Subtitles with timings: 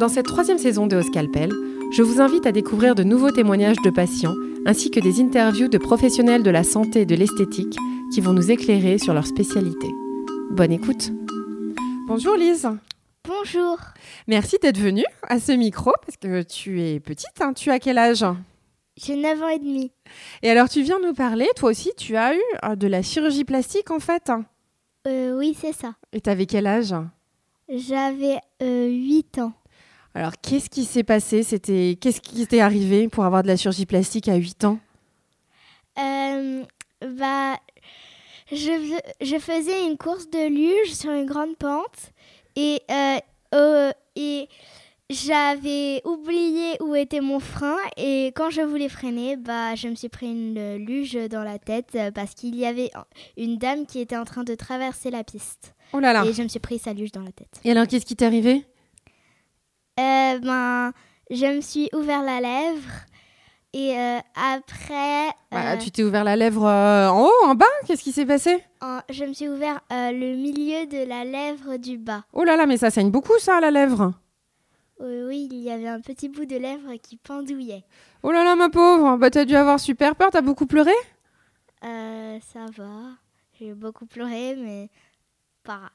[0.00, 1.52] Dans cette troisième saison de Scalpel,
[1.92, 4.34] je vous invite à découvrir de nouveaux témoignages de patients
[4.64, 7.76] ainsi que des interviews de professionnels de la santé et de l'esthétique
[8.10, 9.88] qui vont nous éclairer sur leur spécialité.
[10.52, 11.12] Bonne écoute.
[12.06, 12.66] Bonjour Lise.
[13.28, 13.76] Bonjour.
[14.26, 17.38] Merci d'être venue à ce micro parce que tu es petite.
[17.42, 17.52] Hein.
[17.52, 18.24] Tu as quel âge?
[18.96, 19.92] J'ai 9 ans et demi.
[20.42, 23.44] Et alors tu viens nous parler, toi aussi tu as eu euh, de la chirurgie
[23.44, 24.32] plastique en fait?
[25.06, 25.92] Euh, oui, c'est ça.
[26.14, 26.94] Et tu avais quel âge?
[27.68, 29.52] J'avais euh, 8 ans.
[30.14, 31.42] Alors qu'est-ce qui s'est passé?
[31.42, 34.78] C'était Qu'est-ce qui t'est arrivé pour avoir de la chirurgie plastique à 8 ans?
[35.98, 36.62] Euh,
[37.16, 37.56] bah,
[38.50, 42.12] je, fais- je faisais une course de luge sur une grande pente
[42.56, 43.18] et, euh,
[43.54, 44.48] euh, et
[45.08, 50.08] j'avais oublié où était mon frein et quand je voulais freiner, bah, je me suis
[50.08, 52.90] pris une luge dans la tête euh, parce qu'il y avait
[53.36, 55.74] une dame qui était en train de traverser la piste.
[55.92, 56.24] Oh là là.
[56.24, 57.60] Et je me suis pris sa luge dans la tête.
[57.64, 58.64] Et alors qu'est-ce qui t'est arrivé?
[59.98, 60.92] Euh, ben,
[61.30, 62.88] je me suis ouvert la lèvre
[63.72, 67.66] et euh, après, Bah, euh, Tu t'es ouvert la lèvre euh, en haut, en bas?
[67.86, 68.62] Qu'est-ce qui s'est passé?
[68.80, 72.24] en- je me suis ouvert le milieu de la lèvre du bas.
[72.32, 74.14] Oh là là, mais ça saigne beaucoup ça, la lèvre
[75.00, 77.84] Oui, oui, il y avait un petit bout de lèvre qui pendouillait.
[78.22, 80.92] Oh là là, ma pauvre Bah t'as dû avoir super peur, t'as beaucoup pleuré?
[81.84, 83.10] Euh, ça va,
[83.58, 84.88] j'ai beaucoup pleuré, mais
[85.62, 85.90] pas.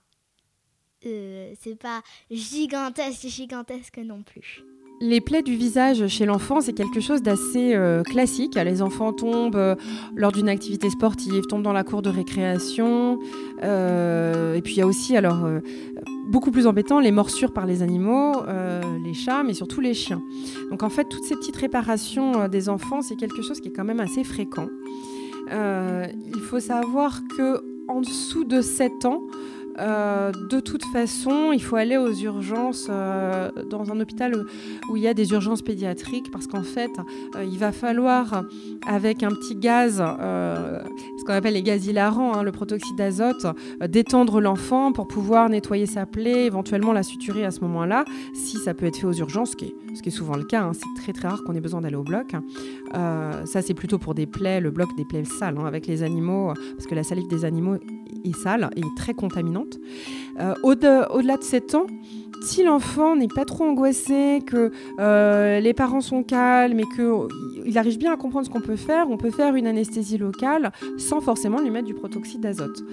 [1.06, 4.64] Euh, c'est pas gigantesque, gigantesque non plus.
[5.02, 8.56] Les plaies du visage chez l'enfant, c'est quelque chose d'assez euh, classique.
[8.56, 9.76] Les enfants tombent euh,
[10.16, 13.20] lors d'une activité sportive, tombent dans la cour de récréation.
[13.62, 15.48] et puis il y a aussi, alors,
[16.30, 18.34] beaucoup plus embêtant, les morsures par les animaux,
[19.04, 20.22] les chats, mais surtout les chiens.
[20.72, 23.84] Donc en fait, toutes ces petites réparations des enfants, c'est quelque chose qui est quand
[23.84, 24.70] même assez fréquent.
[25.52, 29.22] Il faut savoir que en dessous de 7 ans,
[29.80, 34.34] euh, de toute façon, il faut aller aux urgences euh, dans un hôpital
[34.90, 36.92] où il y a des urgences pédiatriques parce qu'en fait,
[37.36, 38.46] euh, il va falloir,
[38.88, 43.46] avec un petit gaz, ce qu'on appelle les gaz hilarants, hein, le protoxyde d'azote,
[43.90, 48.74] détendre l'enfant pour pouvoir nettoyer sa plaie, éventuellement la suturer à ce moment-là, si ça
[48.74, 50.64] peut être fait aux urgences, ce qui est, souvent le cas.
[50.64, 50.72] hein.
[50.74, 52.32] C'est très très rare qu'on ait besoin d'aller au bloc.
[52.94, 56.54] Ça, c'est plutôt pour des plaies, le bloc des plaies sales, hein, avec les animaux,
[56.76, 57.78] parce que la salive des animaux
[58.24, 59.78] est sale et très contaminante.
[60.40, 61.86] Euh, au-de- Au-delà de 7 ans,
[62.42, 67.98] si l'enfant n'est pas trop angoissé, que euh, les parents sont calmes et qu'il arrive
[67.98, 71.60] bien à comprendre ce qu'on peut faire, on peut faire une anesthésie locale sans forcément
[71.60, 72.84] lui mettre du protoxyde d'azote.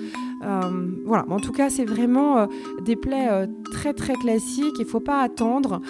[0.44, 0.60] Euh,
[1.04, 2.46] voilà, en tout cas, c'est vraiment
[2.84, 3.28] des plaies
[3.72, 4.64] très très classiques.
[4.78, 5.80] Il ne faut pas attendre.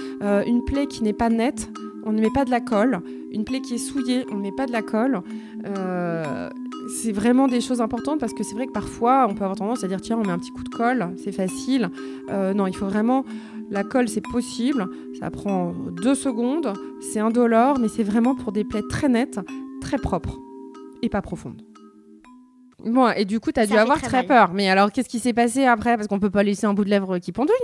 [0.46, 1.70] Une plaie qui n'est pas nette,
[2.04, 3.00] on ne met pas de la colle.
[3.30, 5.22] Une plaie qui est souillée, on ne met pas de la colle.
[6.92, 9.84] C'est vraiment des choses importantes parce que c'est vrai que parfois on peut avoir tendance
[9.84, 11.90] à dire tiens on met un petit coup de colle, c'est facile.
[12.30, 13.24] Euh, non, il faut vraiment
[13.70, 14.88] la colle, c'est possible.
[15.18, 15.72] Ça prend
[16.02, 19.40] deux secondes, c'est indolore, mais c'est vraiment pour des plaies très nettes,
[19.80, 20.38] très propres
[21.02, 21.62] et pas profondes.
[22.84, 24.52] Bon, et du coup, tu as Ça dû avoir très peur.
[24.52, 25.96] Mais alors, qu'est-ce qui s'est passé après?
[25.96, 27.54] Parce qu'on peut pas laisser un bout de lèvre qui pendouille.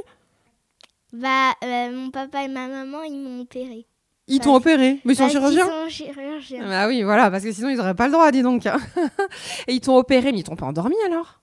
[1.12, 3.86] Bah, euh, mon papa et ma maman, ils m'ont opéré.
[4.30, 6.64] Ils Bah, t'ont opéré, mais ils sont chirurgiens sont chirurgiens.
[6.70, 8.66] Ah oui, voilà, parce que sinon ils n'auraient pas le droit, dis donc.
[9.66, 11.40] et ils t'ont opéré, mais ils t'ont pas endormi alors?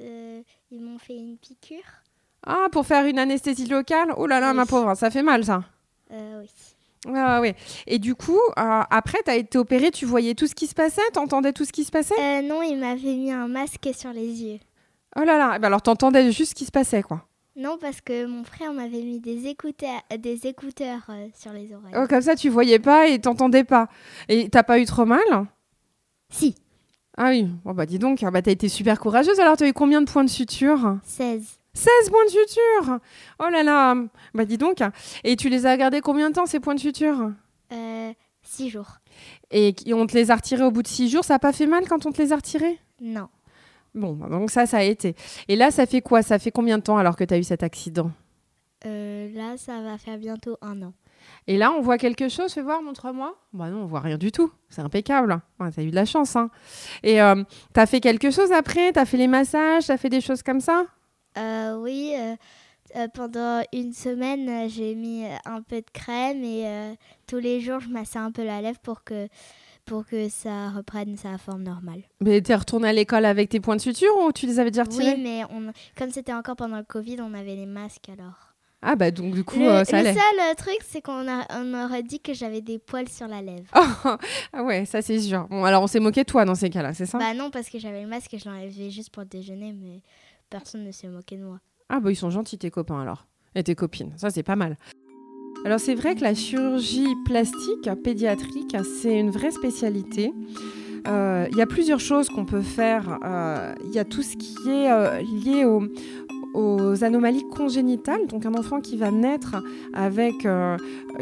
[0.00, 1.82] Euh, ils m'ont fait une piqûre.
[2.46, 4.12] Ah, pour faire une anesthésie locale?
[4.16, 4.56] Oh là là, Oui.
[4.56, 5.64] ma pauvre, ça fait mal ça.
[6.12, 6.48] Euh, oui.
[7.12, 7.56] Ouais, ouais.
[7.86, 10.74] Et du coup, euh, après, tu as été opéré, tu voyais tout ce qui se
[10.74, 11.02] passait?
[11.12, 12.14] T'entendais tout ce qui se passait?
[12.18, 14.58] Euh, non, il m'avait mis un masque sur les yeux.
[15.16, 17.24] Oh là là, eh ben alors t'entendais juste ce qui se passait, quoi.
[17.58, 21.74] Non, parce que mon frère m'avait mis des écouteurs, euh, des écouteurs euh, sur les
[21.74, 21.92] oreilles.
[21.96, 23.88] Oh, comme ça, tu voyais pas et t'entendais pas.
[24.28, 25.18] Et t'as pas eu trop mal?
[26.30, 26.54] Si,
[27.16, 29.40] Ah oui, bon bah dis donc, bah, t'as été super courageuse.
[29.40, 30.98] Alors, t'as eu combien de points de suture?
[31.02, 31.58] 16.
[31.74, 32.98] 16 points de suture
[33.40, 33.96] Oh là là
[34.34, 34.78] Bah dis donc
[35.24, 37.32] Et tu les as gardés combien de temps, ces points de suture?
[37.72, 38.98] Euh, 6 jours.
[39.50, 41.66] Et on te les a retirés au bout de 6 jours, ça a pas fait
[41.66, 42.78] mal quand on te les a retirés?
[43.00, 43.28] Non.
[43.98, 45.14] Bon, donc ça, ça a été.
[45.48, 46.22] Et là, ça fait quoi?
[46.22, 48.10] Ça fait combien de temps alors que tu as eu cet accident?
[48.86, 50.92] Euh, là, ça va faire bientôt un an.
[51.46, 53.34] Et là, on voit quelque chose Fais voir, montre-moi.
[53.52, 54.52] Bah non, on voit rien du tout.
[54.68, 55.40] C'est impeccable.
[55.58, 56.36] Ouais, t'as eu de la chance.
[56.36, 56.50] Hein.
[57.02, 57.42] Et euh,
[57.72, 58.92] t'as fait quelque chose après?
[58.92, 59.86] T'as fait les massages?
[59.86, 60.84] T'as fait des choses comme ça?
[61.36, 62.14] Euh, oui,
[62.96, 66.94] euh, pendant une semaine, j'ai mis un peu de crème et
[67.26, 69.28] tous les jours, je massais un peu la lèvre pour que,
[69.88, 72.02] pour que ça reprenne sa forme normale.
[72.20, 74.84] Mais t'es retourné à l'école avec tes points de suture ou tu les avais déjà
[74.84, 78.54] retirés Oui, mais on, comme c'était encore pendant le Covid, on avait les masques alors.
[78.80, 80.18] Ah bah donc du coup, le euh, ça le allait.
[80.18, 83.66] seul euh, truc, c'est qu'on on aurait dit que j'avais des poils sur la lèvre.
[84.52, 85.48] ah ouais, ça c'est sûr.
[85.48, 87.18] Bon, alors on s'est moqué de toi dans ces cas-là, c'est ça?
[87.18, 90.02] Bah non, parce que j'avais le masque et je l'enlevais juste pour le déjeuner, mais
[90.48, 91.58] personne ne s'est moqué de moi.
[91.88, 93.26] Ah bah ils sont gentils tes copains alors.
[93.54, 94.76] Et tes copines, ça c'est pas mal.
[95.64, 100.32] Alors c'est vrai que la chirurgie plastique pédiatrique, c'est une vraie spécialité.
[101.06, 103.18] Euh, il y a plusieurs choses qu'on peut faire.
[103.24, 105.64] Euh, il y a tout ce qui est euh, lié
[106.54, 109.62] aux anomalies congénitales, donc un enfant qui va naître
[109.92, 110.34] avec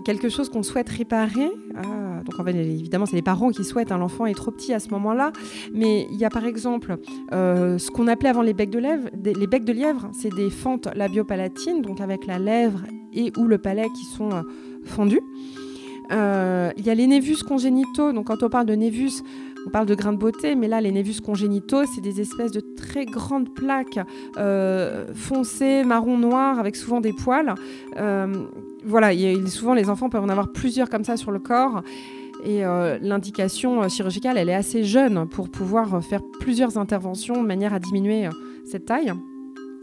[0.05, 1.51] quelque chose qu'on souhaite réparer.
[2.25, 5.33] donc évidemment, c'est les parents qui souhaitent, hein, l'enfant est trop petit à ce moment-là.
[5.75, 6.97] Mais il y a par exemple
[7.33, 10.89] ce qu'on appelait avant les becs de lièvre, les becs de lièvre, c'est des fentes
[10.95, 12.85] labiopalatines, donc avec la lèvre
[13.17, 14.31] et ou le palais qui sont
[14.85, 15.23] fendus.
[16.11, 19.23] il y a les névus congénitaux, donc quand on parle de névus,
[19.67, 22.61] on parle de grains de beauté, mais là, les névus congénitaux, c'est des espèces de
[22.61, 23.99] très grandes plaques
[24.39, 27.53] euh, foncées, marron-noir, avec souvent des poils.
[27.97, 28.47] Euh,
[28.85, 29.11] voilà,
[29.49, 31.83] souvent les enfants peuvent en avoir plusieurs comme ça sur le corps.
[32.45, 37.75] Et euh, l'indication chirurgicale, elle est assez jeune pour pouvoir faire plusieurs interventions de manière
[37.75, 38.29] à diminuer
[38.65, 39.13] cette taille.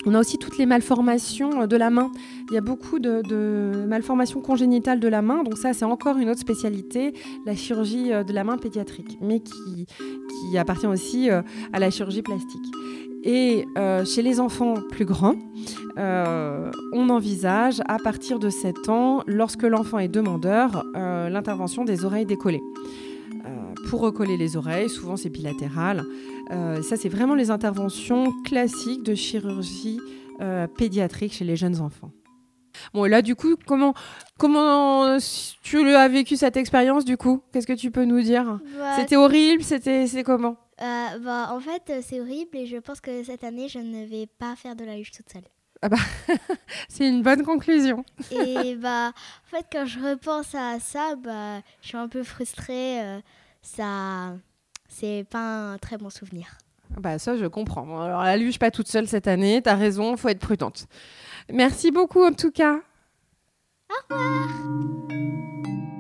[0.06, 2.12] On a aussi toutes les malformations euh, de la main.
[2.50, 6.30] Il y a beaucoup de, malformations congénitales de la main, donc ça c'est encore une
[6.30, 7.14] autre spécialité,
[7.46, 9.88] la chirurgie euh, de la main pédiatrique, mais qui,
[10.58, 11.42] appartient aussi euh,
[11.72, 12.66] à la chirurgie plastique.
[13.24, 13.66] Et
[14.06, 15.36] chez les enfants plus grands,
[15.96, 22.62] on envisage à partir de 7 ans, lorsque l'enfant est demandeur, l'intervention des oreilles décollées
[23.94, 26.04] pour recoller les oreilles, souvent c'est bilatéral.
[26.50, 30.00] Euh, ça, c'est vraiment les interventions classiques de chirurgie
[30.42, 32.10] euh, pédiatrique chez les jeunes enfants.
[32.96, 33.94] Bon, là, du coup, comment,
[34.40, 35.20] comment
[35.62, 37.44] tu as vécu cette expérience, du coup?
[37.52, 38.60] Qu'est-ce que tu peux nous dire?
[38.80, 40.58] Bah, C'était horrible C'était comment?
[40.82, 44.26] Euh, bah, En fait, c'est horrible et je pense que cette année, je ne vais
[44.26, 45.44] pas faire de la luge toute seule.
[45.84, 45.98] Ah bah,
[46.90, 48.04] c'est une bonne conclusion.
[48.32, 53.22] et bah, en fait, quand je repense à ça, bah, je suis un peu frustrée.
[53.64, 54.36] Ça
[54.88, 56.58] c'est pas un très bon souvenir.
[57.00, 58.02] Bah ça, je comprends.
[58.02, 60.86] Alors la luge pas toute seule cette année, t'as raison, faut être prudente.
[61.52, 62.80] Merci beaucoup en tout cas.
[63.90, 65.93] Au revoir.